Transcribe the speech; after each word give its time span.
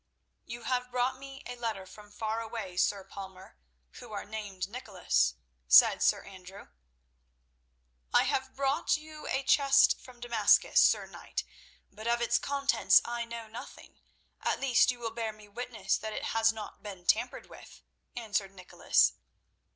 "You 0.47 0.63
have 0.63 0.89
brought 0.89 1.19
me 1.19 1.43
a 1.45 1.55
letter 1.55 1.85
from 1.85 2.09
far 2.09 2.41
away, 2.41 2.75
Sir 2.75 3.03
Palmer, 3.03 3.59
who 3.99 4.11
are 4.11 4.25
named 4.25 4.67
Nicholas," 4.67 5.35
said 5.67 6.01
Sir 6.01 6.23
Andrew. 6.25 6.69
"I 8.11 8.23
have 8.23 8.55
brought 8.55 8.97
you 8.97 9.27
a 9.27 9.43
chest 9.43 9.99
from 9.99 10.19
Damascus, 10.19 10.81
Sir 10.81 11.05
Knight, 11.05 11.43
but 11.91 12.07
of 12.07 12.19
its 12.19 12.39
contents 12.39 13.03
I 13.05 13.25
know 13.25 13.45
nothing. 13.47 13.99
At 14.41 14.59
least 14.59 14.89
you 14.89 14.97
will 14.97 15.11
bear 15.11 15.31
me 15.31 15.47
witness 15.47 15.97
that 15.99 16.13
it 16.13 16.23
has 16.33 16.51
not 16.51 16.81
been 16.81 17.05
tampered 17.05 17.45
with," 17.47 17.83
answered 18.15 18.55
Nicholas. 18.55 19.13